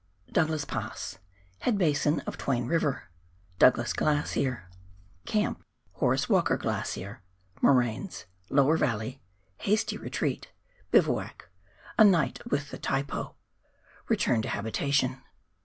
Douglas 0.31 0.65
Pass— 0.65 1.19
Head 1.59 1.77
Basin 1.77 2.21
of 2.21 2.35
Twain 2.35 2.65
River— 2.65 3.11
Douglas 3.59 3.93
Glacier— 3.93 4.67
Camp— 5.35 5.63
Horace 5.97 6.27
"Walker 6.27 6.57
Glacier— 6.57 7.21
Moraines— 7.61 8.25
Lower 8.49 8.77
Valley— 8.77 9.21
Hasty 9.67 9.97
Retreat— 9.97 10.47
Bivouac— 10.91 11.49
A 11.99 12.03
Night 12.03 12.39
with 12.49 12.71
the" 12.71 12.79
Taipo 12.89 13.35
"—Return 14.09 14.41
to 14.41 14.49
Habitation. 14.49 15.21